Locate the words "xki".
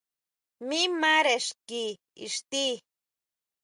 1.47-1.83